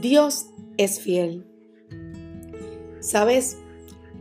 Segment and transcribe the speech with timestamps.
[0.00, 1.44] Dios es fiel.
[3.00, 3.58] ¿Sabes?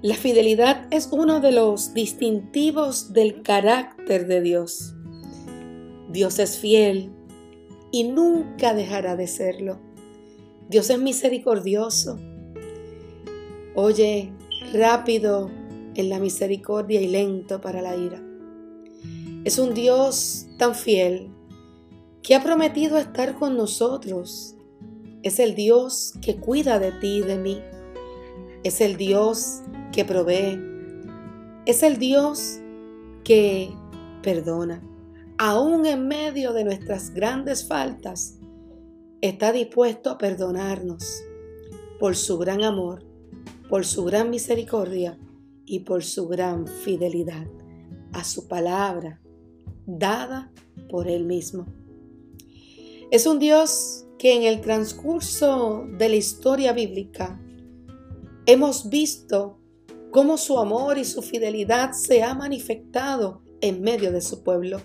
[0.02, 4.96] La fidelidad es uno de los distintivos del carácter de Dios.
[6.10, 7.12] Dios es fiel
[7.92, 9.80] y nunca dejará de serlo.
[10.68, 12.20] Dios es misericordioso.
[13.76, 14.34] Oye,
[14.74, 15.52] rápido
[15.96, 18.22] en la misericordia y lento para la ira.
[19.44, 21.30] Es un Dios tan fiel
[22.24, 24.57] que ha prometido estar con nosotros.
[25.28, 27.62] Es el Dios que cuida de ti y de mí.
[28.64, 29.60] Es el Dios
[29.92, 30.58] que provee.
[31.66, 32.62] Es el Dios
[33.26, 33.70] que
[34.24, 34.82] perdona.
[35.38, 38.40] Aún en medio de nuestras grandes faltas,
[39.20, 41.04] está dispuesto a perdonarnos
[42.00, 43.04] por su gran amor,
[43.68, 45.20] por su gran misericordia
[45.66, 47.48] y por su gran fidelidad
[48.14, 49.20] a su palabra
[49.86, 50.54] dada
[50.90, 51.66] por Él mismo.
[53.12, 57.40] Es un Dios que en el transcurso de la historia bíblica
[58.46, 59.60] hemos visto
[60.12, 64.82] cómo su amor y su fidelidad se ha manifestado en medio de su pueblo,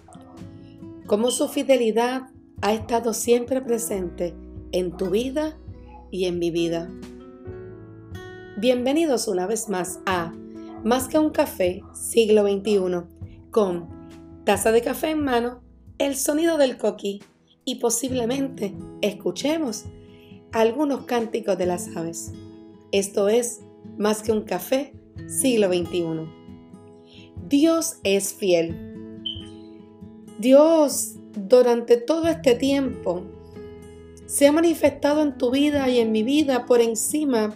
[1.06, 2.22] cómo su fidelidad
[2.60, 4.34] ha estado siempre presente
[4.72, 5.58] en tu vida
[6.10, 6.90] y en mi vida.
[8.58, 10.32] Bienvenidos una vez más a
[10.84, 13.04] más que un café, siglo XXI,
[13.50, 13.88] con
[14.44, 15.62] taza de café en mano,
[15.98, 17.22] el sonido del coquí
[17.64, 19.84] y posiblemente escuchemos
[20.52, 22.32] algunos cánticos de las aves.
[22.90, 23.60] Esto es
[23.98, 24.94] más que un café,
[25.28, 26.28] siglo XXI.
[27.48, 28.76] Dios es fiel.
[30.38, 33.22] Dios durante todo este tiempo
[34.26, 37.54] se ha manifestado en tu vida y en mi vida por encima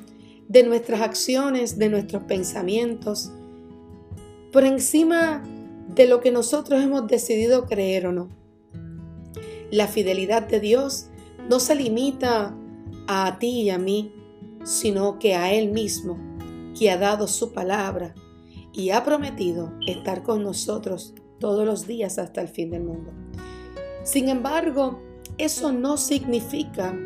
[0.49, 3.33] de nuestras acciones, de nuestros pensamientos,
[4.53, 5.43] por encima
[5.95, 8.46] de lo que nosotros hemos decidido creer o no.
[9.71, 11.09] La fidelidad de Dios
[11.49, 12.57] no se limita
[13.09, 14.13] a ti y a mí,
[14.65, 16.19] sino que a Él mismo,
[16.79, 18.15] que ha dado su palabra
[18.73, 23.13] y ha prometido estar con nosotros todos los días hasta el fin del mundo.
[24.05, 25.01] Sin embargo,
[25.39, 26.97] eso no significa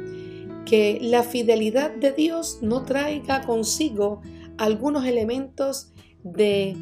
[0.66, 4.20] que la fidelidad de Dios no traiga consigo
[4.58, 5.92] algunos elementos
[6.22, 6.76] de,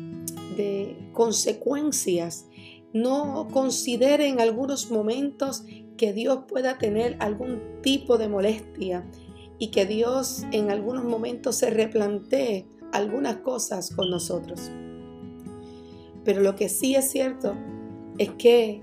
[1.13, 2.48] consecuencias.
[2.93, 5.65] No considere en algunos momentos
[5.97, 9.05] que Dios pueda tener algún tipo de molestia
[9.59, 14.71] y que Dios en algunos momentos se replantee algunas cosas con nosotros.
[16.25, 17.55] Pero lo que sí es cierto
[18.19, 18.83] es que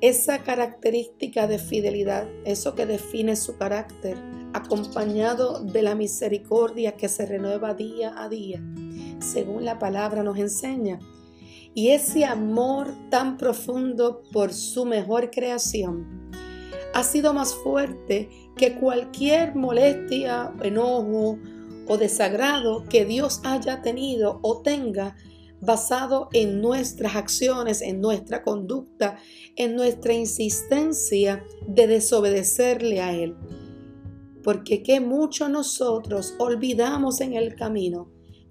[0.00, 4.16] esa característica de fidelidad, eso que define su carácter,
[4.52, 8.62] acompañado de la misericordia que se renueva día a día,
[9.18, 11.00] según la palabra nos enseña,
[11.78, 16.28] y ese amor tan profundo por su mejor creación,
[16.92, 21.38] ha sido más fuerte que cualquier molestia, enojo
[21.86, 25.14] o desagrado que Dios haya tenido o tenga
[25.60, 29.16] basado en nuestras acciones, en nuestra conducta,
[29.54, 33.36] en nuestra insistencia de desobedecerle a Él.
[34.42, 38.10] Porque qué mucho nosotros olvidamos en el camino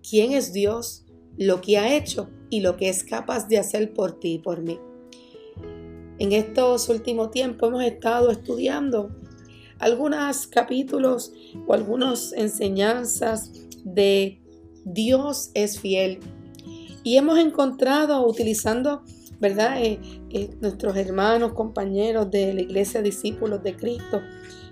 [0.09, 1.06] quién es Dios,
[1.37, 4.61] lo que ha hecho y lo que es capaz de hacer por ti y por
[4.61, 4.79] mí.
[6.19, 9.15] En estos últimos tiempos hemos estado estudiando
[9.79, 11.31] algunos capítulos
[11.67, 13.51] o algunas enseñanzas
[13.83, 14.41] de
[14.83, 16.19] Dios es fiel
[17.07, 19.01] y hemos encontrado, utilizando,
[19.39, 19.81] ¿verdad?
[19.81, 19.97] Eh,
[20.29, 24.19] eh, nuestros hermanos, compañeros de la iglesia, discípulos de Cristo,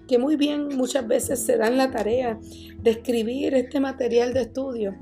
[0.05, 2.37] que muy bien muchas veces se dan la tarea
[2.81, 4.95] de escribir este material de estudio.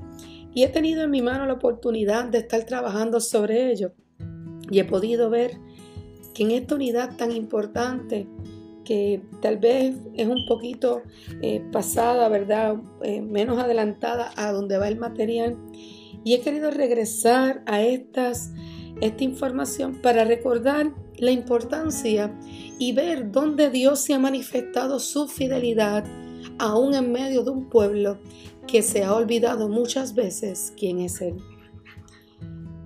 [0.54, 3.92] Y he tenido en mi mano la oportunidad de estar trabajando sobre ello.
[4.70, 5.58] Y he podido ver
[6.32, 8.28] que en esta unidad tan importante,
[8.84, 11.02] que tal vez es un poquito
[11.42, 12.76] eh, pasada, ¿verdad?
[13.22, 15.56] menos adelantada a donde va el material,
[16.24, 18.52] y he querido regresar a estas,
[19.00, 22.36] esta información para recordar la importancia
[22.78, 26.04] y ver dónde Dios se ha manifestado su fidelidad
[26.58, 28.18] aún en medio de un pueblo
[28.66, 31.36] que se ha olvidado muchas veces quién es Él.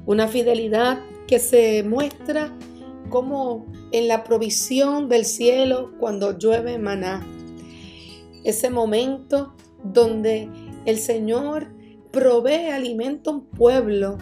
[0.06, 2.56] Una fidelidad que se muestra
[3.10, 7.26] como en la provisión del cielo cuando llueve maná.
[8.44, 9.54] Ese momento
[9.84, 10.48] donde
[10.84, 11.68] el Señor
[12.10, 14.18] provee alimento a un pueblo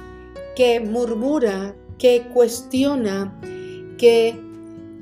[0.56, 3.38] que murmura, que cuestiona,
[3.98, 4.34] que,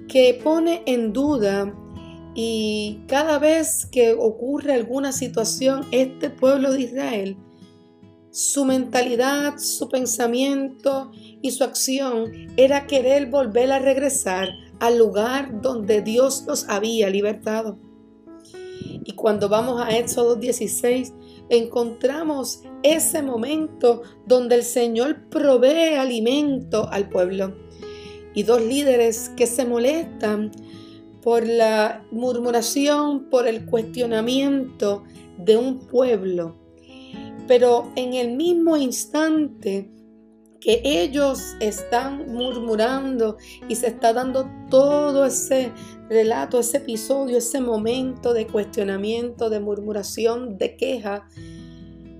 [0.08, 1.74] que pone en duda
[2.34, 7.36] y cada vez que ocurre alguna situación, este pueblo de Israel,
[8.30, 14.48] su mentalidad, su pensamiento y su acción era querer volver a regresar
[14.80, 17.78] al lugar donde Dios los había libertado.
[19.04, 21.12] Y cuando vamos a Éxodo 16,
[21.48, 27.54] encontramos ese momento donde el Señor provee alimento al pueblo.
[28.34, 30.50] Y dos líderes que se molestan
[31.24, 35.04] por la murmuración, por el cuestionamiento
[35.38, 36.54] de un pueblo.
[37.48, 39.90] Pero en el mismo instante
[40.60, 43.38] que ellos están murmurando
[43.68, 45.72] y se está dando todo ese
[46.10, 51.26] relato, ese episodio, ese momento de cuestionamiento, de murmuración, de queja,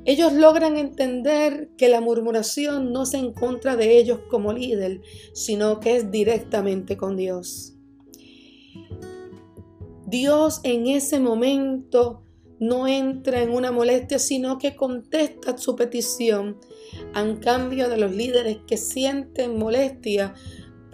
[0.06, 5.02] ellos logran entender que la murmuración no es en contra de ellos como líder,
[5.34, 7.73] sino que es directamente con Dios.
[10.14, 12.22] Dios en ese momento
[12.60, 16.56] no entra en una molestia, sino que contesta su petición
[17.16, 20.32] en cambio de los líderes que sienten molestia,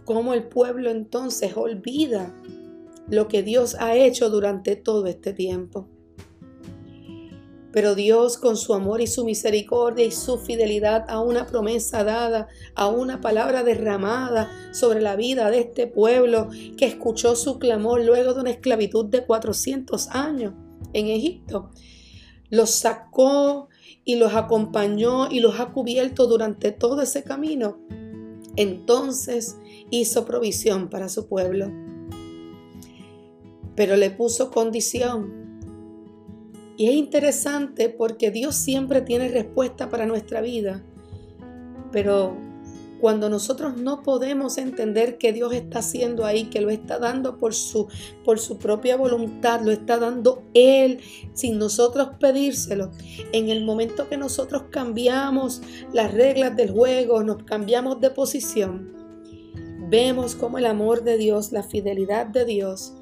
[0.06, 2.34] como el pueblo entonces olvida
[3.10, 5.86] lo que Dios ha hecho durante todo este tiempo.
[7.72, 12.48] Pero Dios con su amor y su misericordia y su fidelidad a una promesa dada,
[12.74, 18.34] a una palabra derramada sobre la vida de este pueblo que escuchó su clamor luego
[18.34, 20.54] de una esclavitud de 400 años
[20.92, 21.70] en Egipto,
[22.48, 23.68] los sacó
[24.04, 27.78] y los acompañó y los ha cubierto durante todo ese camino.
[28.56, 29.56] Entonces
[29.90, 31.70] hizo provisión para su pueblo.
[33.76, 35.39] Pero le puso condición
[36.80, 40.82] y es interesante porque Dios siempre tiene respuesta para nuestra vida.
[41.92, 42.38] Pero
[43.02, 47.52] cuando nosotros no podemos entender que Dios está haciendo ahí, que lo está dando por
[47.52, 47.86] su,
[48.24, 51.00] por su propia voluntad, lo está dando Él
[51.34, 52.92] sin nosotros pedírselo,
[53.32, 55.60] en el momento que nosotros cambiamos
[55.92, 58.90] las reglas del juego, nos cambiamos de posición,
[59.90, 62.94] vemos como el amor de Dios, la fidelidad de Dios,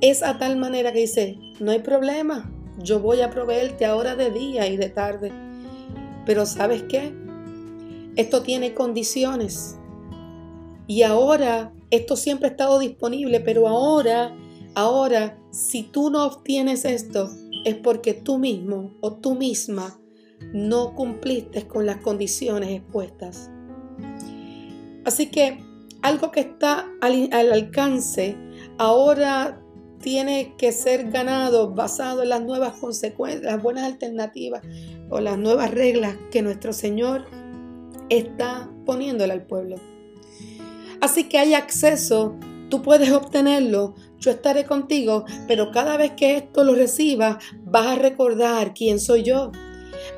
[0.00, 2.50] es a tal manera que dice, no hay problema,
[2.82, 5.32] yo voy a proveerte ahora de día y de tarde.
[6.26, 7.14] Pero ¿sabes qué?
[8.16, 9.76] Esto tiene condiciones.
[10.86, 14.36] Y ahora, esto siempre ha estado disponible, pero ahora,
[14.74, 17.30] ahora, si tú no obtienes esto,
[17.64, 20.00] es porque tú mismo o tú misma
[20.52, 23.50] no cumpliste con las condiciones expuestas.
[25.04, 25.62] Así que
[26.02, 28.36] algo que está al, al alcance,
[28.78, 29.59] ahora
[30.00, 34.62] tiene que ser ganado basado en las nuevas consecuencias, las buenas alternativas
[35.10, 37.26] o las nuevas reglas que nuestro Señor
[38.08, 39.76] está poniéndole al pueblo.
[41.00, 42.36] Así que hay acceso,
[42.68, 47.94] tú puedes obtenerlo, yo estaré contigo, pero cada vez que esto lo recibas, vas a
[47.94, 49.52] recordar quién soy yo.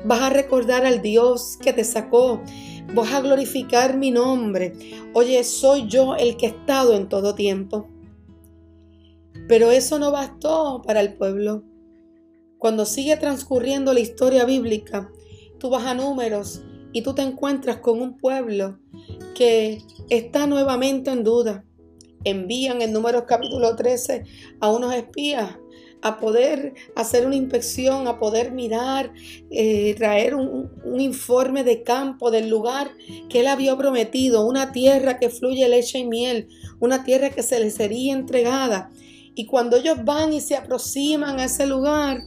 [0.05, 2.41] Vas a recordar al Dios que te sacó.
[2.93, 4.73] Vas a glorificar mi nombre.
[5.13, 7.92] Oye, soy yo el que he estado en todo tiempo.
[9.47, 11.63] Pero eso no bastó para el pueblo.
[12.57, 15.11] Cuando sigue transcurriendo la historia bíblica,
[15.59, 16.61] tú vas a números
[16.93, 18.79] y tú te encuentras con un pueblo
[19.35, 19.79] que
[20.09, 21.65] está nuevamente en duda.
[22.23, 24.23] Envían en números capítulo 13
[24.61, 25.57] a unos espías
[26.03, 29.13] a poder hacer una inspección, a poder mirar,
[29.49, 32.91] eh, traer un, un, informe de campo del lugar
[33.29, 36.49] que él había prometido, una tierra que fluye leche y miel,
[36.81, 38.91] una tierra que se les sería entregada.
[39.35, 42.21] Y cuando ellos van y se aproximan a ese lugar,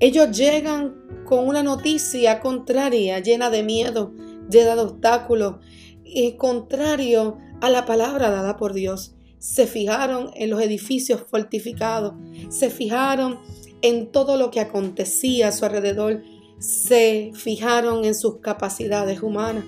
[0.00, 4.12] ellos llegan con una noticia contraria, llena de miedo,
[4.48, 5.56] llena de obstáculos,
[6.04, 9.14] y contrario a la palabra dada por Dios.
[9.38, 12.14] Se fijaron en los edificios fortificados,
[12.48, 13.40] se fijaron
[13.82, 16.22] en todo lo que acontecía a su alrededor,
[16.58, 19.64] se fijaron en sus capacidades humanas.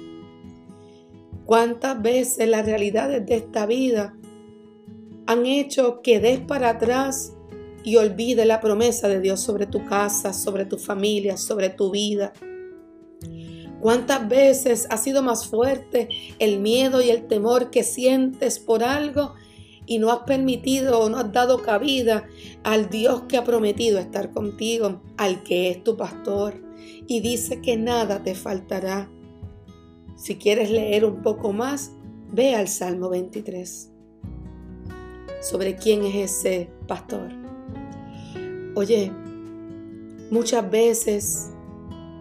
[1.44, 4.14] ¿Cuántas veces las realidades de esta vida
[5.30, 7.34] han hecho que des para atrás
[7.84, 12.32] y olvide la promesa de Dios sobre tu casa, sobre tu familia, sobre tu vida.
[13.78, 16.08] ¿Cuántas veces ha sido más fuerte
[16.40, 19.34] el miedo y el temor que sientes por algo
[19.86, 22.26] y no has permitido o no has dado cabida
[22.64, 26.60] al Dios que ha prometido estar contigo, al que es tu pastor
[27.06, 29.08] y dice que nada te faltará?
[30.16, 31.92] Si quieres leer un poco más,
[32.32, 33.90] ve al Salmo 23
[35.40, 37.28] sobre quién es ese pastor.
[38.74, 39.12] Oye,
[40.30, 41.50] muchas veces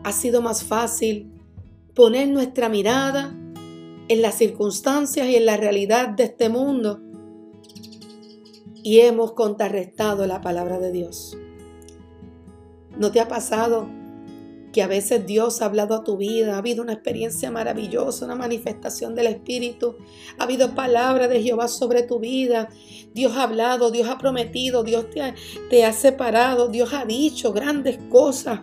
[0.03, 1.31] ha sido más fácil
[1.93, 3.35] poner nuestra mirada
[4.07, 7.01] en las circunstancias y en la realidad de este mundo
[8.83, 11.37] y hemos contrarrestado la palabra de Dios.
[12.97, 13.87] ¿No te ha pasado
[14.71, 18.35] que a veces Dios ha hablado a tu vida, ha habido una experiencia maravillosa, una
[18.35, 19.95] manifestación del Espíritu,
[20.37, 22.69] ha habido palabra de Jehová sobre tu vida,
[23.13, 25.35] Dios ha hablado, Dios ha prometido, Dios te ha,
[25.69, 28.59] te ha separado, Dios ha dicho grandes cosas.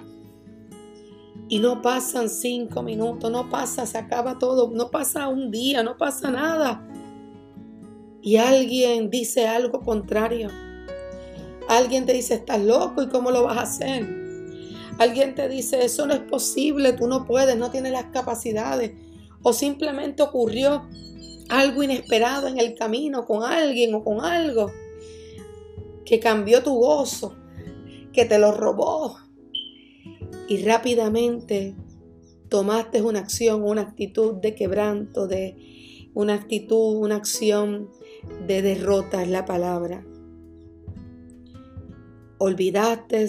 [1.48, 5.96] Y no pasan cinco minutos, no pasa, se acaba todo, no pasa un día, no
[5.96, 6.84] pasa nada.
[8.20, 10.48] Y alguien dice algo contrario.
[11.68, 14.25] Alguien te dice, estás loco y cómo lo vas a hacer.
[14.98, 18.92] Alguien te dice, eso no es posible, tú no puedes, no tienes las capacidades.
[19.42, 20.88] O simplemente ocurrió
[21.48, 24.72] algo inesperado en el camino con alguien o con algo
[26.04, 27.34] que cambió tu gozo,
[28.12, 29.18] que te lo robó.
[30.48, 31.74] Y rápidamente
[32.48, 37.90] tomaste una acción, una actitud de quebranto, de una actitud, una acción
[38.46, 40.06] de derrota es la palabra.
[42.38, 43.26] Olvidaste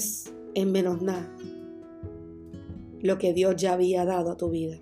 [0.53, 1.33] en menos nada
[3.01, 4.79] lo que Dios ya había dado a tu vida.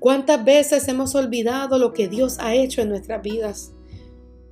[0.00, 3.74] ¿Cuántas veces hemos olvidado lo que Dios ha hecho en nuestras vidas?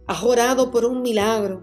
[0.07, 1.63] Has orado por un milagro.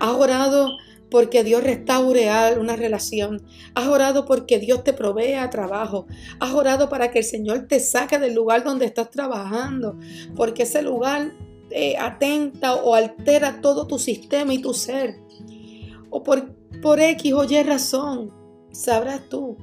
[0.00, 0.70] Has orado
[1.12, 3.40] porque Dios restaure una relación.
[3.76, 6.06] Has orado porque Dios te provea trabajo.
[6.40, 9.96] Has orado para que el Señor te saque del lugar donde estás trabajando.
[10.34, 11.32] Porque ese lugar
[11.70, 15.20] eh, atenta o altera todo tu sistema y tu ser.
[16.10, 18.39] O por, por X o Y razón
[18.72, 19.56] sabrás tú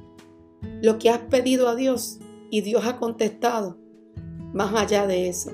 [0.82, 2.18] lo que has pedido a Dios
[2.50, 3.78] y Dios ha contestado
[4.52, 5.52] más allá de eso.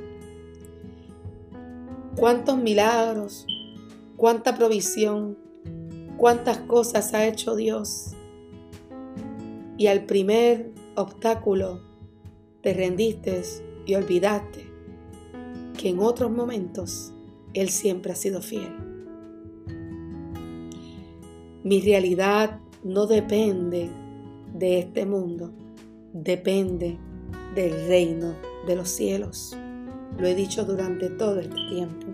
[2.16, 3.46] Cuántos milagros,
[4.16, 5.36] cuánta provisión,
[6.16, 8.12] cuántas cosas ha hecho Dios.
[9.76, 11.82] Y al primer obstáculo
[12.62, 13.42] te rendiste
[13.84, 14.70] y olvidaste
[15.76, 17.12] que en otros momentos
[17.52, 18.72] Él siempre ha sido fiel.
[21.64, 23.90] Mi realidad no depende
[24.52, 25.52] de este mundo,
[26.12, 26.98] depende
[27.54, 28.34] del reino
[28.66, 29.56] de los cielos.
[30.18, 32.06] Lo he dicho durante todo este tiempo.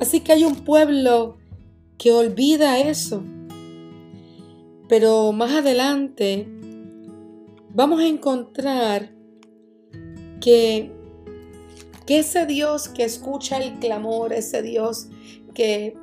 [0.00, 1.36] Así que hay un pueblo
[1.98, 3.22] que olvida eso.
[4.88, 6.48] Pero más adelante
[7.70, 9.12] vamos a encontrar
[10.40, 10.92] que,
[12.06, 15.08] que ese Dios que escucha el clamor, ese Dios
[15.54, 15.96] que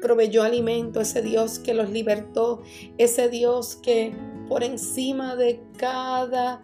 [0.00, 2.62] proveyó alimento, ese Dios que los libertó,
[2.98, 4.14] ese Dios que
[4.48, 6.62] por encima de cada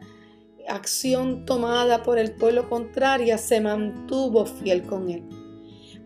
[0.69, 5.25] acción tomada por el pueblo contrario se mantuvo fiel con él.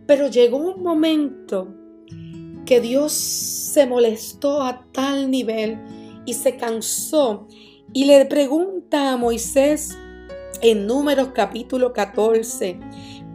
[0.07, 1.75] Pero llegó un momento
[2.65, 5.79] que Dios se molestó a tal nivel
[6.27, 7.47] y se cansó
[7.93, 9.97] y le pregunta a Moisés
[10.61, 12.79] en números capítulo 14,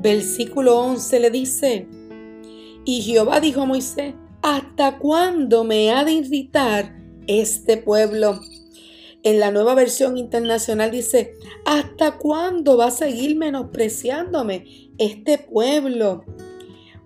[0.02, 1.88] versículo 11, le dice,
[2.86, 6.96] y Jehová dijo a Moisés, ¿hasta cuándo me ha de irritar
[7.28, 8.40] este pueblo?
[9.24, 11.36] En la nueva versión internacional dice,
[11.66, 16.25] ¿hasta cuándo va a seguir menospreciándome este pueblo?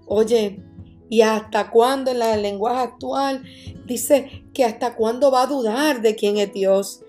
[0.07, 0.63] Oye,
[1.09, 3.43] ¿y hasta cuándo en la lenguaje actual
[3.85, 7.01] dice que hasta cuándo va a dudar de quién es Dios?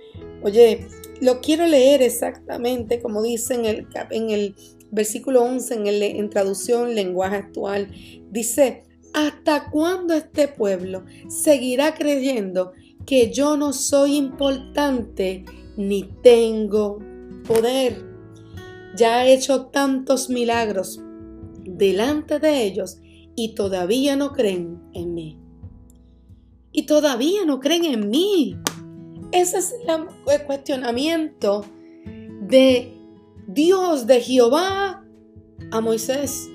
[0.43, 0.87] Oye,
[1.23, 4.55] lo quiero leer exactamente como dice en el, en el
[4.91, 7.89] versículo 11 en, en traducción lenguaje actual.
[8.31, 12.73] Dice, ¿hasta cuándo este pueblo seguirá creyendo
[13.07, 15.45] que yo no soy importante
[15.77, 16.99] ni tengo
[17.47, 18.05] poder?
[18.97, 21.01] Ya he hecho tantos milagros
[21.65, 22.99] delante de ellos
[23.37, 25.39] y todavía no creen en mí.
[26.73, 28.57] Y todavía no creen en mí.
[29.31, 31.65] Ese es el cuestionamiento
[32.41, 32.98] de
[33.49, 35.03] Dios, de Jehová
[35.73, 36.51] a Moisés.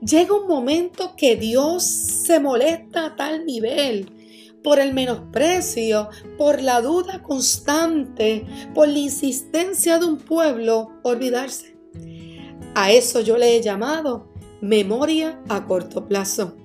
[0.00, 4.08] Llega un momento que Dios se molesta a tal nivel
[4.62, 11.76] por el menosprecio, por la duda constante, por la insistencia de un pueblo olvidarse.
[12.76, 16.56] A eso yo le he llamado memoria a corto plazo.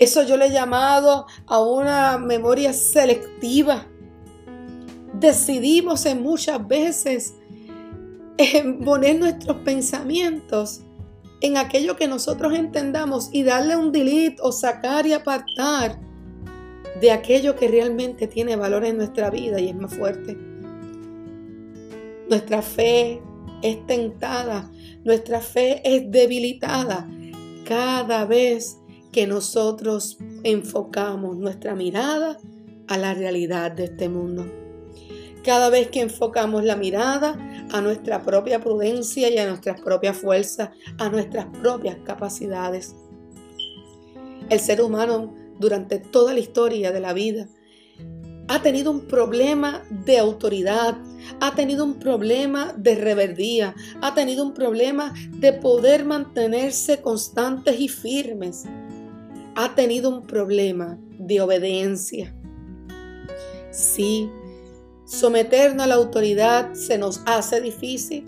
[0.00, 3.86] Eso yo le he llamado a una memoria selectiva.
[5.14, 7.37] Decidimos en muchas veces
[8.84, 10.82] poner nuestros pensamientos
[11.40, 15.98] en aquello que nosotros entendamos y darle un delete o sacar y apartar
[17.00, 20.36] de aquello que realmente tiene valor en nuestra vida y es más fuerte.
[22.28, 23.22] Nuestra fe
[23.62, 24.70] es tentada,
[25.04, 27.08] nuestra fe es debilitada
[27.64, 28.78] cada vez
[29.12, 32.38] que nosotros enfocamos nuestra mirada
[32.88, 34.46] a la realidad de este mundo.
[35.48, 37.34] Cada vez que enfocamos la mirada
[37.72, 42.94] a nuestra propia prudencia y a nuestras propias fuerzas, a nuestras propias capacidades.
[44.50, 47.48] El ser humano durante toda la historia de la vida
[48.48, 50.98] ha tenido un problema de autoridad,
[51.40, 57.88] ha tenido un problema de reverdía, ha tenido un problema de poder mantenerse constantes y
[57.88, 58.66] firmes,
[59.54, 62.34] ha tenido un problema de obediencia.
[63.70, 64.30] Sí,
[65.08, 68.24] someternos a la autoridad se nos hace difícil.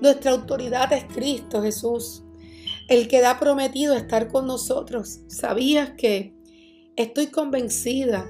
[0.00, 2.24] Nuestra autoridad es Cristo Jesús,
[2.88, 5.20] el que ha prometido estar con nosotros.
[5.28, 6.34] ¿Sabías que
[6.96, 8.28] estoy convencida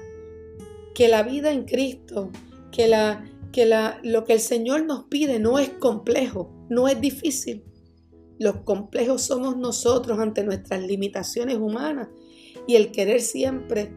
[0.93, 2.29] que la vida en Cristo,
[2.71, 7.01] que, la, que la, lo que el Señor nos pide no es complejo, no es
[7.01, 7.63] difícil.
[8.37, 12.09] Los complejos somos nosotros ante nuestras limitaciones humanas
[12.67, 13.91] y el querer siempre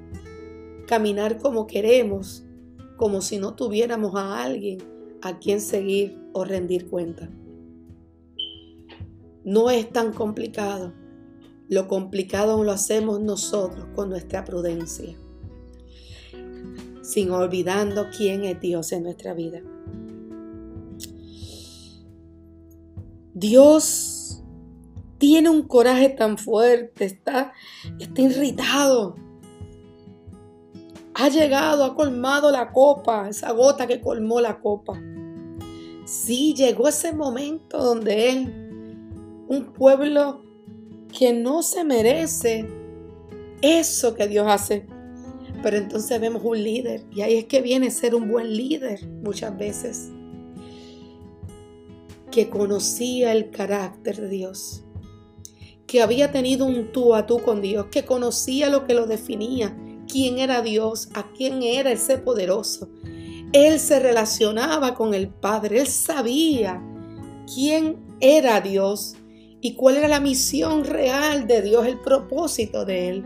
[0.86, 2.44] caminar como queremos,
[3.02, 4.78] como si no tuviéramos a alguien
[5.22, 7.28] a quien seguir o rendir cuenta.
[9.42, 10.92] No es tan complicado.
[11.68, 15.18] Lo complicado lo hacemos nosotros con nuestra prudencia
[17.02, 19.60] sin olvidando quién es Dios en nuestra vida.
[23.34, 24.44] Dios
[25.18, 27.52] tiene un coraje tan fuerte, está,
[27.98, 29.16] está irritado.
[31.14, 35.00] Ha llegado, ha colmado la copa, esa gota que colmó la copa.
[36.04, 40.42] Sí, llegó ese momento donde Él, un pueblo
[41.16, 42.66] que no se merece
[43.60, 44.86] eso que Dios hace
[45.62, 49.56] pero entonces vemos un líder y ahí es que viene ser un buen líder muchas
[49.56, 50.10] veces,
[52.30, 54.82] que conocía el carácter de Dios,
[55.86, 59.76] que había tenido un tú a tú con Dios, que conocía lo que lo definía,
[60.12, 62.90] quién era Dios, a quién era ese poderoso.
[63.54, 66.82] Él se relacionaba con el Padre, él sabía
[67.52, 69.16] quién era Dios
[69.62, 73.24] y cuál era la misión real de Dios, el propósito de él.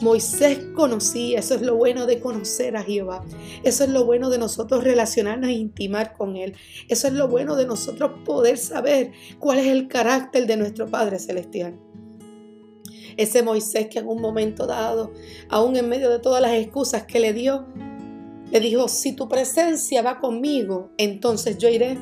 [0.00, 3.24] Moisés conocía, eso es lo bueno de conocer a Jehová,
[3.64, 6.54] eso es lo bueno de nosotros relacionarnos e intimar con Él,
[6.88, 11.18] eso es lo bueno de nosotros poder saber cuál es el carácter de nuestro Padre
[11.18, 11.78] Celestial.
[13.16, 15.12] Ese Moisés que en un momento dado,
[15.48, 17.66] aún en medio de todas las excusas que le dio,
[18.50, 21.98] le dijo, si tu presencia va conmigo, entonces yo iré.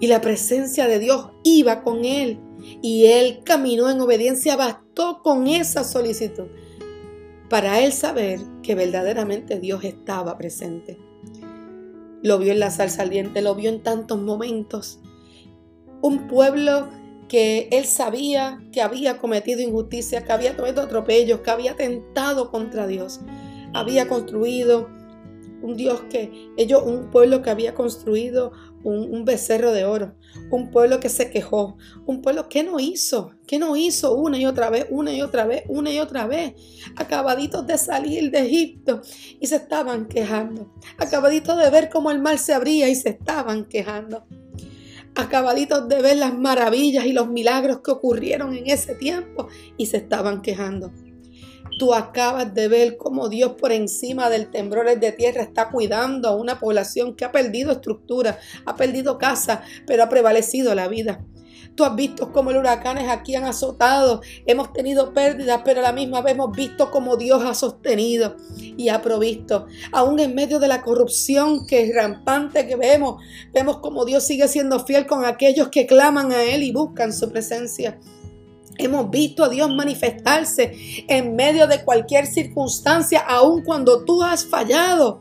[0.00, 2.38] Y la presencia de Dios iba con él.
[2.82, 6.46] Y él caminó en obediencia, bastó con esa solicitud
[7.48, 10.98] para él saber que verdaderamente Dios estaba presente.
[12.22, 15.00] Lo vio en la sal saliente, lo vio en tantos momentos.
[16.02, 16.88] Un pueblo
[17.28, 22.86] que él sabía que había cometido injusticia, que había cometido atropellos, que había tentado contra
[22.86, 23.20] Dios.
[23.74, 24.88] Había construido
[25.62, 28.52] un Dios que ellos, un pueblo que había construido
[28.84, 30.14] un, becerro de oro,
[30.50, 34.46] un pueblo que se quejó, un pueblo que no hizo, que no hizo una y
[34.46, 36.54] otra vez, una y otra vez, una y otra vez,
[36.94, 39.00] acabaditos de salir de Egipto
[39.40, 43.64] y se estaban quejando, acabaditos de ver cómo el mar se abría y se estaban
[43.64, 44.24] quejando,
[45.16, 49.96] acabaditos de ver las maravillas y los milagros que ocurrieron en ese tiempo y se
[49.96, 50.92] estaban quejando.
[51.78, 56.36] Tú acabas de ver cómo Dios por encima del temblor de tierra está cuidando a
[56.36, 61.24] una población que ha perdido estructura, ha perdido casa, pero ha prevalecido la vida.
[61.76, 65.92] Tú has visto cómo los huracanes aquí han azotado, hemos tenido pérdidas, pero a la
[65.92, 69.66] misma vez hemos visto cómo Dios ha sostenido y ha provisto.
[69.92, 74.48] Aún en medio de la corrupción que es rampante que vemos, vemos cómo Dios sigue
[74.48, 78.00] siendo fiel con aquellos que claman a Él y buscan su presencia.
[78.78, 80.72] Hemos visto a Dios manifestarse
[81.08, 85.20] en medio de cualquier circunstancia, aun cuando tú has fallado.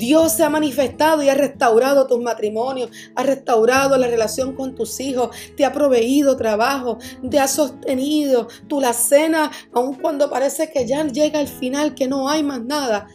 [0.00, 4.98] Dios se ha manifestado y ha restaurado tus matrimonios, ha restaurado la relación con tus
[4.98, 6.98] hijos, te ha proveído trabajo,
[7.30, 8.48] te ha sostenido.
[8.66, 12.64] Tu la cena, aun cuando parece que ya llega el final, que no hay más
[12.64, 13.08] nada,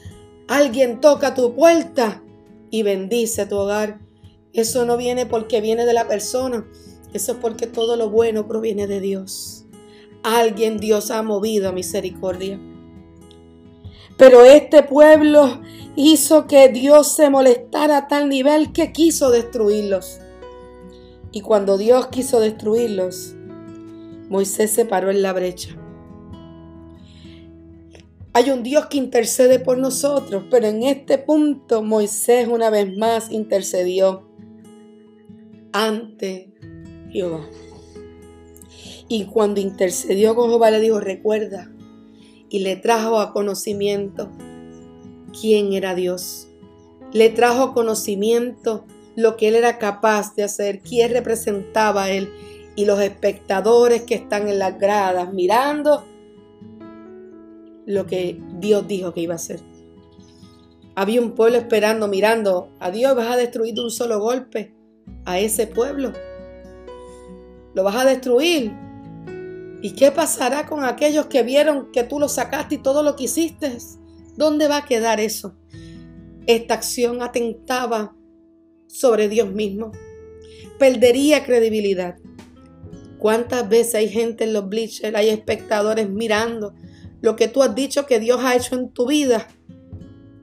[0.47, 2.23] alguien toca tu puerta
[2.69, 3.99] y bendice tu hogar.
[4.53, 6.69] Eso no viene porque viene de la persona,
[7.13, 9.65] eso es porque todo lo bueno proviene de Dios.
[10.21, 12.59] Alguien Dios ha movido a misericordia.
[14.17, 15.61] Pero este pueblo
[15.95, 20.19] hizo que Dios se molestara a tal nivel que quiso destruirlos.
[21.31, 23.35] Y cuando Dios quiso destruirlos,
[24.29, 25.75] Moisés se paró en la brecha.
[28.31, 33.31] Hay un Dios que intercede por nosotros, pero en este punto Moisés una vez más
[33.31, 34.29] intercedió
[35.71, 36.53] ante
[37.11, 37.45] Jehová.
[39.07, 41.71] Y cuando intercedió con Jehová le dijo, recuerda,
[42.55, 44.29] y le trajo a conocimiento
[45.37, 46.47] quién era Dios.
[47.11, 48.85] Le trajo a conocimiento
[49.17, 52.29] lo que él era capaz de hacer, quién representaba a él
[52.77, 56.05] y los espectadores que están en las gradas mirando
[57.85, 59.59] lo que Dios dijo que iba a hacer.
[60.95, 63.17] Había un pueblo esperando, mirando a Dios.
[63.17, 64.73] Vas a destruir de un solo golpe
[65.25, 66.13] a ese pueblo.
[67.73, 68.84] Lo vas a destruir.
[69.85, 73.25] ¿Y qué pasará con aquellos que vieron que tú lo sacaste y todo lo que
[73.25, 73.77] hiciste?
[74.35, 75.55] ¿Dónde va a quedar eso?
[76.47, 78.15] Esta acción atentaba
[78.87, 79.91] sobre Dios mismo.
[80.79, 82.15] Perdería credibilidad.
[83.19, 86.73] ¿Cuántas veces hay gente en los bleachers, hay espectadores mirando
[87.21, 89.47] lo que tú has dicho que Dios ha hecho en tu vida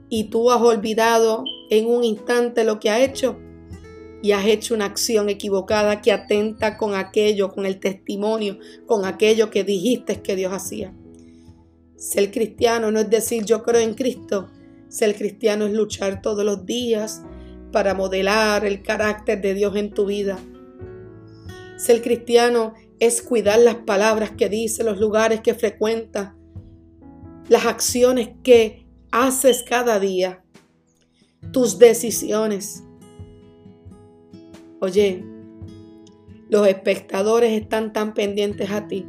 [0.08, 3.40] y tú has olvidado en un instante lo que ha hecho
[4.22, 9.50] y has hecho una acción equivocada que atenta con aquello, con el testimonio, con aquello
[9.50, 10.94] que dijiste que Dios hacía.
[11.96, 14.48] Ser cristiano no es decir yo creo en Cristo.
[14.88, 17.22] Ser cristiano es luchar todos los días
[17.72, 20.38] para modelar el carácter de Dios en tu vida.
[21.76, 26.36] Ser cristiano es cuidar las palabras que dice, los lugares que frecuenta,
[27.48, 30.44] las acciones que haces cada día,
[31.52, 32.84] tus decisiones.
[34.82, 35.24] Oye,
[36.48, 39.06] los espectadores están tan pendientes a ti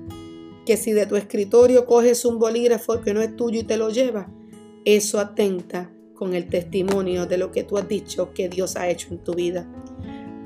[0.68, 3.90] que si de tu escritorio coges un bolígrafo que no es tuyo y te lo
[3.90, 4.28] llevas,
[4.86, 9.08] eso atenta con el testimonio de lo que tú has dicho que Dios ha hecho
[9.10, 9.68] en tu vida.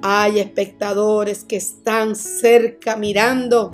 [0.01, 3.71] Hay espectadores que están cerca mirando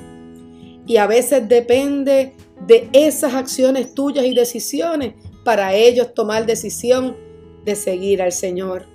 [0.88, 2.34] y a veces depende
[2.66, 5.14] de esas acciones tuyas y decisiones
[5.46, 7.16] para ellos tomar decisión
[7.64, 8.88] de seguir al Señor.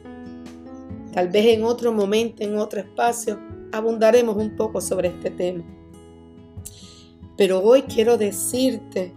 [1.18, 3.40] Tal vez en otro momento, en otro espacio,
[3.72, 5.64] abundaremos un poco sobre este tema.
[7.36, 9.12] Pero hoy quiero decirte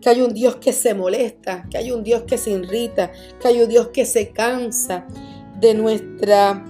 [0.00, 3.48] que hay un Dios que se molesta, que hay un Dios que se irrita, que
[3.48, 5.06] hay un Dios que se cansa
[5.60, 6.64] de nuestra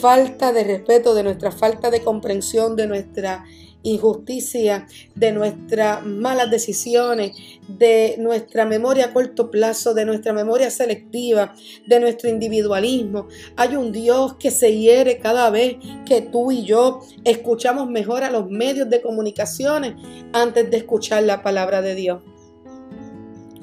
[0.00, 3.44] falta de respeto, de nuestra falta de comprensión, de nuestra
[3.82, 7.32] injusticia, de nuestras malas decisiones,
[7.68, 11.54] de nuestra memoria a corto plazo, de nuestra memoria selectiva,
[11.86, 13.28] de nuestro individualismo.
[13.56, 18.30] Hay un Dios que se hiere cada vez que tú y yo escuchamos mejor a
[18.30, 19.94] los medios de comunicaciones
[20.32, 22.22] antes de escuchar la palabra de Dios.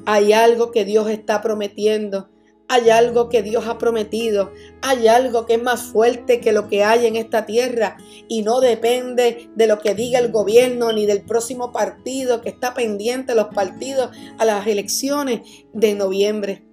[0.05, 2.29] Hay algo que Dios está prometiendo
[2.69, 4.51] hay algo que Dios ha prometido,
[4.81, 8.59] hay algo que es más fuerte que lo que hay en esta tierra y no
[8.59, 13.47] depende de lo que diga el gobierno ni del próximo partido que está pendiente los
[13.47, 15.41] partidos a las elecciones
[15.73, 16.65] de noviembre.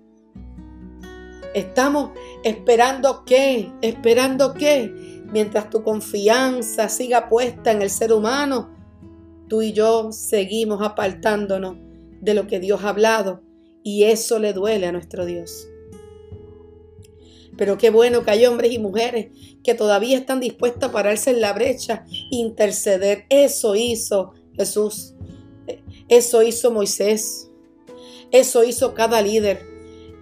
[1.54, 2.11] Estamos
[2.42, 4.92] esperando qué, esperando qué,
[5.33, 8.74] mientras tu confianza siga puesta en el ser humano,
[9.48, 11.76] tú y yo seguimos apartándonos
[12.20, 13.42] de lo que Dios ha hablado
[13.85, 15.68] y eso le duele a nuestro Dios.
[17.56, 19.28] Pero qué bueno que hay hombres y mujeres
[19.62, 23.26] que todavía están dispuestos a pararse en la brecha, interceder.
[23.28, 25.14] Eso hizo Jesús.
[26.08, 27.50] Eso hizo Moisés.
[28.30, 29.62] Eso hizo cada líder.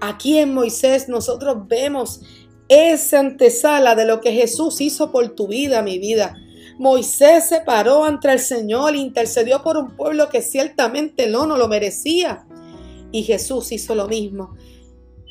[0.01, 2.21] Aquí en Moisés nosotros vemos
[2.69, 6.37] esa antesala de lo que Jesús hizo por tu vida, mi vida.
[6.79, 11.69] Moisés se paró ante el Señor, intercedió por un pueblo que ciertamente no, no lo
[11.69, 12.47] merecía.
[13.13, 14.57] Y Jesús hizo lo mismo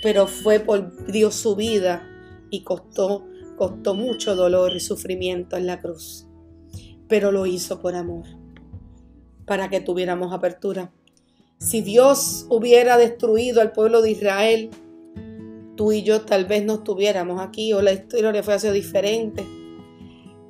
[0.02, 2.08] pero fue por Dios su vida
[2.50, 3.26] y costó,
[3.58, 6.28] costó mucho dolor y sufrimiento en la cruz.
[7.08, 8.26] Pero lo hizo por amor,
[9.46, 10.92] para que tuviéramos apertura.
[11.58, 14.70] Si Dios hubiera destruido al pueblo de Israel,
[15.76, 19.61] tú y yo tal vez no estuviéramos aquí o la historia fuese diferente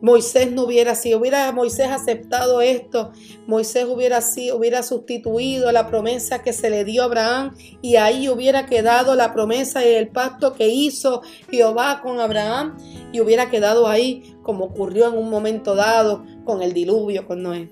[0.01, 3.11] Moisés no hubiera sido, hubiera Moisés aceptado esto,
[3.47, 8.27] Moisés hubiera sido, hubiera sustituido la promesa que se le dio a Abraham y ahí
[8.27, 12.77] hubiera quedado la promesa y el pacto que hizo Jehová con Abraham
[13.13, 17.69] y hubiera quedado ahí como ocurrió en un momento dado con el diluvio con Noé.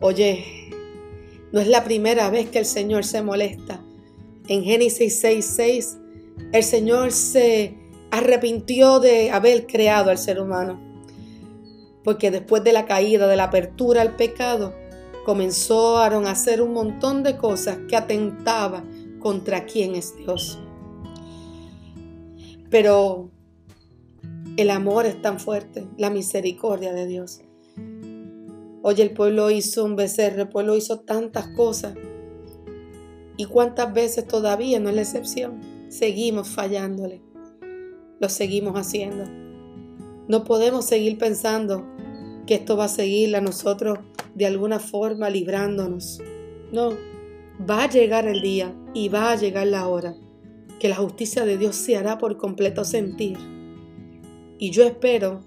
[0.00, 0.70] Oye,
[1.52, 3.84] no es la primera vez que el Señor se molesta.
[4.46, 5.98] En Génesis 6:6
[6.52, 7.74] el Señor se
[8.10, 10.80] arrepintió de haber creado al ser humano.
[12.04, 14.74] Porque después de la caída, de la apertura al pecado,
[15.24, 20.58] comenzaron a hacer un montón de cosas que atentaban contra quién es Dios.
[22.70, 23.30] Pero
[24.56, 27.42] el amor es tan fuerte, la misericordia de Dios.
[28.82, 31.94] Oye, el pueblo hizo un becerro, el pueblo hizo tantas cosas.
[33.36, 35.60] ¿Y cuántas veces todavía no es la excepción?
[35.88, 37.27] Seguimos fallándole
[38.20, 39.24] lo seguimos haciendo.
[40.28, 41.86] No podemos seguir pensando
[42.46, 43.98] que esto va a seguir a nosotros
[44.34, 46.20] de alguna forma librándonos.
[46.72, 46.90] No,
[47.68, 50.14] va a llegar el día y va a llegar la hora
[50.78, 53.36] que la justicia de Dios se hará por completo sentir.
[54.58, 55.40] Y yo espero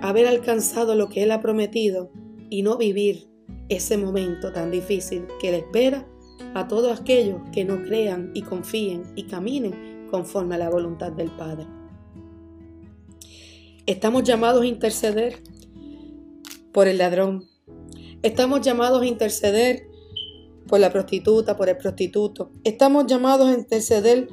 [0.00, 2.10] haber alcanzado lo que Él ha prometido
[2.50, 3.28] y no vivir
[3.68, 6.06] ese momento tan difícil que le espera
[6.54, 11.30] a todos aquellos que no crean y confíen y caminen conforme a la voluntad del
[11.30, 11.77] Padre.
[13.88, 15.42] Estamos llamados a interceder
[16.74, 17.48] por el ladrón.
[18.20, 19.88] Estamos llamados a interceder
[20.66, 22.50] por la prostituta, por el prostituto.
[22.64, 24.28] Estamos llamados a interceder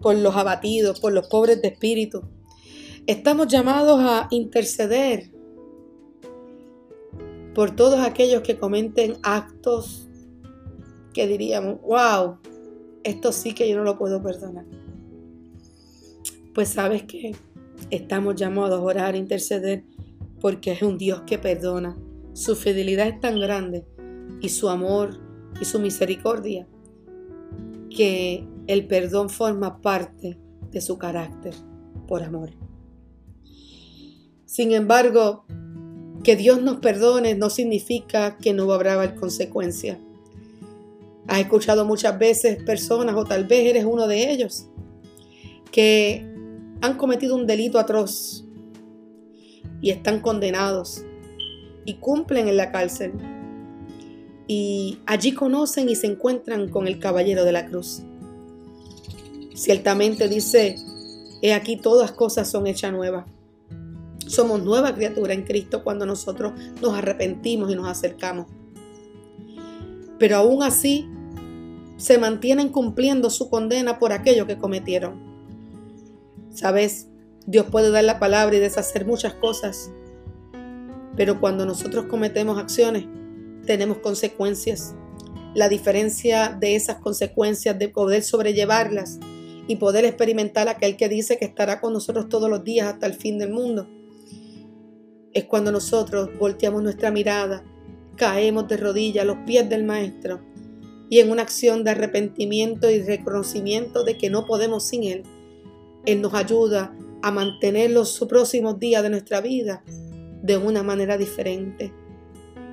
[0.00, 2.22] por los abatidos, por los pobres de espíritu.
[3.08, 5.32] Estamos llamados a interceder
[7.52, 10.08] por todos aquellos que cometen actos
[11.12, 12.38] que diríamos, wow,
[13.02, 14.66] esto sí que yo no lo puedo perdonar.
[16.54, 17.34] Pues sabes que
[17.90, 19.84] estamos llamados a orar, a interceder,
[20.40, 21.96] porque es un Dios que perdona.
[22.32, 23.84] Su fidelidad es tan grande
[24.40, 25.20] y su amor
[25.60, 26.66] y su misericordia
[27.94, 30.38] que el perdón forma parte
[30.70, 31.54] de su carácter
[32.06, 32.50] por amor.
[34.46, 35.44] Sin embargo,
[36.22, 39.98] que Dios nos perdone no significa que no habrá consecuencias.
[41.26, 44.66] Has escuchado muchas veces personas, o tal vez eres uno de ellos,
[45.70, 46.29] que
[46.80, 48.44] han cometido un delito atroz
[49.80, 51.04] y están condenados
[51.84, 53.12] y cumplen en la cárcel.
[54.46, 58.02] Y allí conocen y se encuentran con el caballero de la cruz.
[59.54, 60.76] Ciertamente dice,
[61.42, 63.26] he aquí todas cosas son hechas nuevas.
[64.26, 68.46] Somos nueva criatura en Cristo cuando nosotros nos arrepentimos y nos acercamos.
[70.18, 71.08] Pero aún así
[71.96, 75.29] se mantienen cumpliendo su condena por aquello que cometieron.
[76.52, 77.08] Sabes,
[77.46, 79.90] Dios puede dar la palabra y deshacer muchas cosas,
[81.16, 83.06] pero cuando nosotros cometemos acciones,
[83.66, 84.94] tenemos consecuencias.
[85.54, 89.18] La diferencia de esas consecuencias, de poder sobrellevarlas
[89.66, 93.14] y poder experimentar aquel que dice que estará con nosotros todos los días hasta el
[93.14, 93.88] fin del mundo.
[95.32, 97.64] Es cuando nosotros volteamos nuestra mirada,
[98.16, 100.40] caemos de rodillas a los pies del Maestro
[101.08, 105.22] y en una acción de arrepentimiento y reconocimiento de que no podemos sin Él.
[106.06, 109.84] Él nos ayuda a mantener los próximos días de nuestra vida
[110.42, 111.92] de una manera diferente,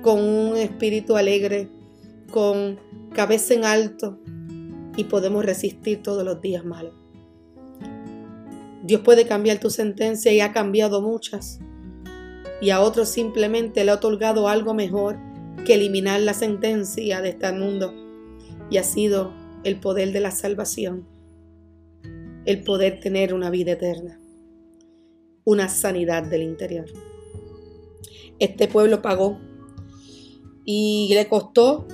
[0.02, 1.68] con un espíritu alegre,
[2.30, 2.78] con
[3.14, 4.18] cabeza en alto,
[4.96, 6.94] y podemos resistir todos los días malos.
[8.82, 11.60] Dios puede cambiar tu sentencia y ha cambiado muchas.
[12.60, 15.18] Y a otros simplemente le ha otorgado algo mejor
[15.64, 17.92] que eliminar la sentencia de este mundo.
[18.70, 21.06] Y ha sido el poder de la salvación.
[22.48, 24.18] El poder tener una vida eterna.
[25.44, 26.86] Una sanidad del interior.
[28.38, 29.38] Este pueblo pagó.
[30.64, 31.86] Y le costó.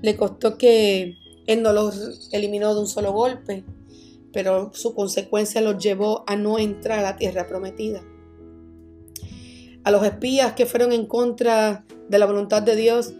[0.00, 1.16] Le costó que
[1.48, 3.64] él no los eliminó de un solo golpe,
[4.32, 8.04] pero su consecuencia los llevó a no entrar a la tierra prometida.
[9.82, 13.12] A los espías que fueron en contra de la voluntad de Dios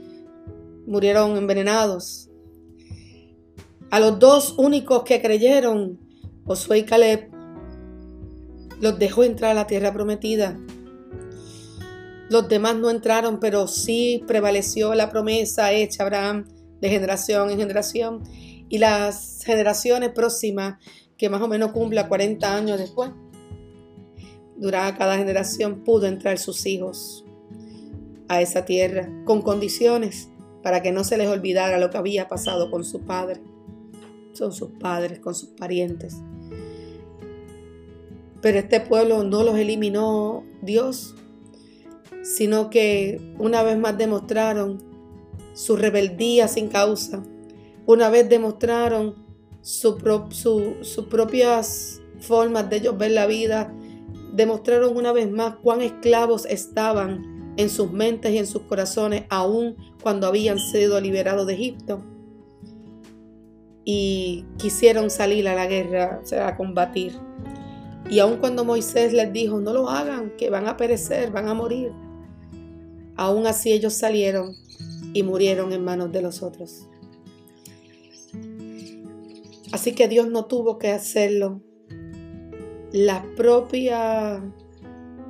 [0.86, 2.30] murieron envenenados.
[3.90, 5.98] A los dos únicos que creyeron,
[6.44, 7.30] Josué y Caleb,
[8.80, 10.58] los dejó entrar a la tierra prometida.
[12.28, 16.46] Los demás no entraron, pero sí prevaleció la promesa hecha a Abraham
[16.80, 18.22] de generación en generación
[18.68, 20.78] y las generaciones próximas
[21.16, 23.10] que más o menos cumpla 40 años después.
[24.56, 27.24] Durante cada generación pudo entrar sus hijos
[28.28, 30.28] a esa tierra con condiciones
[30.62, 33.40] para que no se les olvidara lo que había pasado con su padre,
[34.38, 36.16] con sus padres, con sus parientes.
[38.42, 41.14] Pero este pueblo no los eliminó Dios,
[42.22, 44.78] sino que una vez más demostraron
[45.54, 47.22] su rebeldía sin causa.
[47.86, 49.14] Una vez demostraron
[49.62, 49.96] sus
[51.08, 53.72] propias formas de ellos ver la vida,
[54.32, 59.76] demostraron una vez más cuán esclavos estaban en sus mentes y en sus corazones, aun
[60.02, 62.02] cuando habían sido liberados de Egipto.
[63.88, 67.12] Y quisieron salir a la guerra, o sea, a combatir.
[68.10, 71.54] Y aun cuando Moisés les dijo, no lo hagan, que van a perecer, van a
[71.54, 71.92] morir.
[73.14, 74.54] Aún así ellos salieron
[75.14, 76.88] y murieron en manos de los otros.
[79.70, 81.60] Así que Dios no tuvo que hacerlo.
[82.92, 84.42] Las propias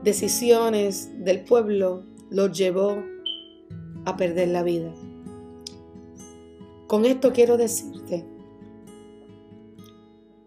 [0.02, 3.02] decisiones del pueblo los llevó
[4.06, 4.94] a perder la vida.
[6.86, 8.24] Con esto quiero decirte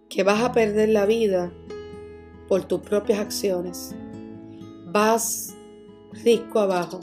[0.10, 1.52] que vas a perder la vida
[2.48, 3.96] por tus propias acciones.
[4.88, 5.56] Vas
[6.24, 7.00] risco abajo.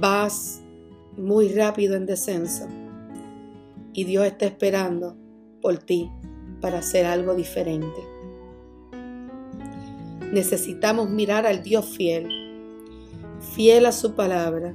[0.00, 0.62] Vas
[1.16, 2.66] muy rápido en descenso.
[3.92, 5.14] Y Dios está esperando
[5.60, 6.10] por ti
[6.62, 8.00] para hacer algo diferente.
[10.32, 12.28] Necesitamos mirar al Dios fiel,
[13.54, 14.74] fiel a su palabra,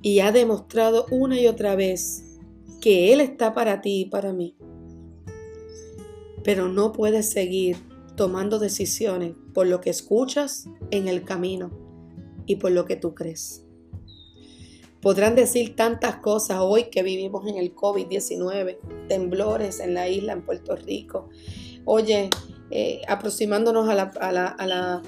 [0.00, 2.38] y ha demostrado una y otra vez
[2.80, 4.56] que Él está para ti y para mí.
[6.44, 7.76] Pero no puedes seguir
[8.16, 11.70] tomando decisiones por lo que escuchas en el camino
[12.46, 13.64] y por lo que tú crees.
[15.00, 18.78] Podrán decir tantas cosas hoy que vivimos en el COVID-19,
[19.08, 21.28] temblores en la isla, en Puerto Rico.
[21.84, 22.30] Oye,
[22.70, 25.02] eh, aproximándonos a la, a, la, a, la,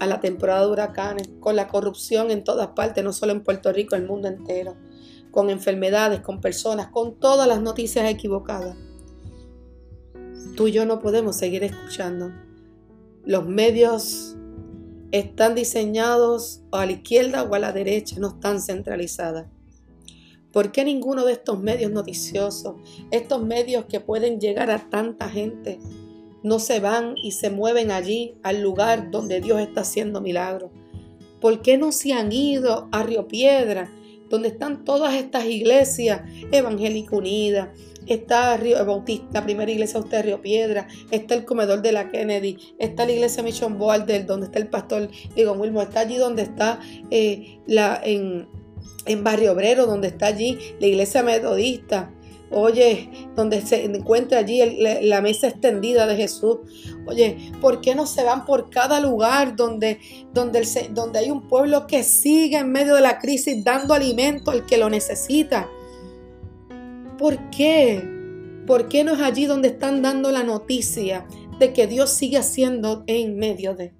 [0.00, 3.72] a la temporada de huracanes, con la corrupción en todas partes, no solo en Puerto
[3.72, 4.76] Rico, el mundo entero,
[5.30, 8.76] con enfermedades, con personas, con todas las noticias equivocadas.
[10.58, 12.32] Tú y yo no podemos seguir escuchando.
[13.24, 14.34] Los medios
[15.12, 19.46] están diseñados a la izquierda o a la derecha, no están centralizadas.
[20.52, 22.74] ¿Por qué ninguno de estos medios noticiosos,
[23.12, 25.78] estos medios que pueden llegar a tanta gente,
[26.42, 30.72] no se van y se mueven allí al lugar donde Dios está haciendo milagros?
[31.40, 33.92] ¿Por qué no se han ido a Río Piedra,
[34.28, 37.68] donde están todas estas iglesias evangélicas unidas,
[38.14, 42.58] está Río Bautista, la primera iglesia usted Río Piedra, está el comedor de la Kennedy,
[42.78, 46.80] está la iglesia Mission Boulder, donde está el pastor Diego Wilmo, está allí donde está
[47.10, 48.48] eh, la, en,
[49.06, 52.12] en Barrio Obrero, donde está allí la iglesia metodista.
[52.50, 54.62] Oye, donde se encuentra allí
[55.02, 56.58] la mesa extendida de Jesús.
[57.06, 60.00] Oye, ¿por qué no se van por cada lugar donde,
[60.32, 64.64] donde, donde hay un pueblo que sigue en medio de la crisis dando alimento al
[64.64, 65.68] que lo necesita?
[67.18, 68.08] ¿Por qué?
[68.64, 71.26] ¿Por qué no es allí donde están dando la noticia
[71.58, 73.92] de que Dios sigue haciendo en medio de?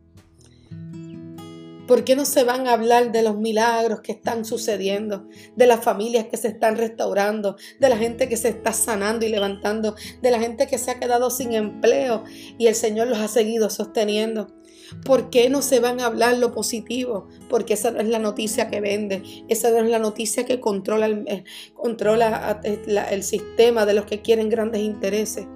[1.89, 5.27] ¿Por qué no se van a hablar de los milagros que están sucediendo,
[5.57, 9.31] de las familias que se están restaurando, de la gente que se está sanando y
[9.31, 12.23] levantando, de la gente que se ha quedado sin empleo
[12.57, 14.58] y el Señor los ha seguido sosteniendo?
[15.05, 17.29] ¿Por qué no se van a hablar lo positivo?
[17.49, 21.07] Porque esa no es la noticia que vende, esa no es la noticia que controla
[21.07, 25.47] el, eh, controla eh, el sistema de los que quieren grandes intereses.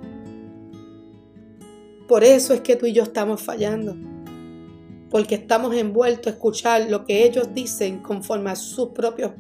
[2.09, 3.97] Por eso es que tú y yo estamos fallando.
[5.09, 9.33] Porque estamos envueltos a escuchar lo que ellos dicen conforme a sus propios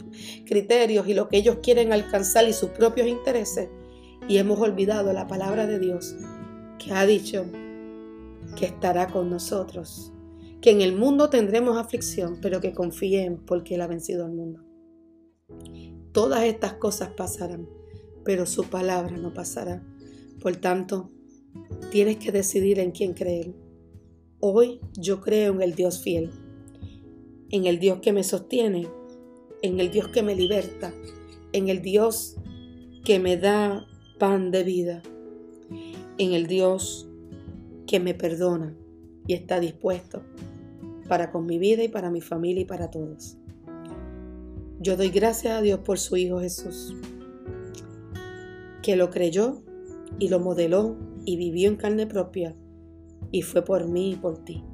[0.47, 3.69] criterios y lo que ellos quieren alcanzar y sus propios intereses.
[4.29, 6.15] Y hemos olvidado la palabra de Dios
[6.79, 7.47] que ha dicho
[8.57, 10.13] que estará con nosotros,
[10.61, 14.63] que en el mundo tendremos aflicción, pero que confíen porque Él ha vencido al mundo.
[16.13, 17.69] Todas estas cosas pasarán,
[18.25, 19.83] pero su palabra no pasará.
[20.41, 21.11] Por tanto,
[21.91, 23.55] tienes que decidir en quién creer.
[24.41, 26.31] Hoy yo creo en el Dios fiel,
[27.51, 28.89] en el Dios que me sostiene,
[29.63, 30.93] en el Dios que me liberta,
[31.53, 32.37] en el Dios
[33.05, 33.87] que me da
[34.19, 35.03] pan de vida,
[36.19, 37.09] en el Dios
[37.93, 38.75] que me perdona
[39.27, 40.23] y está dispuesto
[41.09, 43.37] para con mi vida y para mi familia y para todos.
[44.81, 46.97] Yo doy gracias a Dios por su Hijo Jesús,
[48.83, 49.63] que lo creyó
[50.19, 52.57] y lo modeló y vivió en carne propia
[53.31, 54.65] y fue por mí y por ti.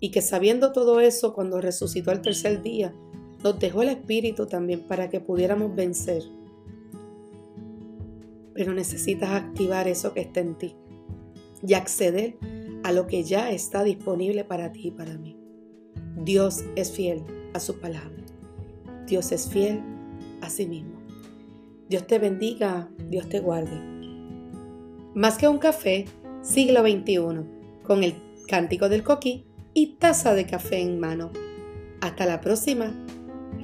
[0.00, 2.94] Y que sabiendo todo eso, cuando resucitó el tercer día,
[3.42, 6.24] nos dejó el Espíritu también para que pudiéramos vencer.
[8.52, 10.76] Pero necesitas activar eso que está en ti
[11.66, 12.36] y acceder
[12.82, 15.36] a lo que ya está disponible para ti y para mí.
[16.16, 17.22] Dios es fiel
[17.54, 18.22] a su palabra.
[19.06, 19.80] Dios es fiel
[20.40, 21.00] a sí mismo.
[21.88, 23.78] Dios te bendiga, Dios te guarde.
[25.14, 26.06] Más que un café,
[26.42, 28.14] siglo XXI, con el
[28.48, 31.30] cántico del coquí y taza de café en mano.
[32.00, 32.94] Hasta la próxima.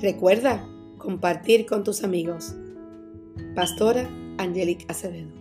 [0.01, 0.67] Recuerda
[0.99, 2.55] compartir con tus amigos.
[3.55, 4.09] Pastora
[4.39, 5.40] Angelic Acevedo.